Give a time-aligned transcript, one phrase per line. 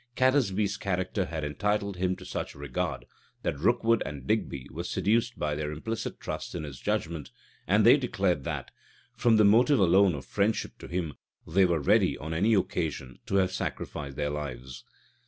[0.15, 3.05] Catesby's character had entitled him to such regard,
[3.43, 7.29] that Rookwood and Digby were seduced by their implicit trust in his judgment;
[7.67, 8.71] and they declared that,
[9.13, 11.13] from the motive alone of friendship to him,
[11.45, 14.85] they were ready, on any occasion, to have sacrificed their lives.